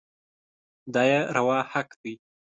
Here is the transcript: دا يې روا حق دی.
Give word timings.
دا 0.93 1.01
يې 1.11 1.19
روا 1.35 1.59
حق 1.71 1.89
دی. 2.01 2.13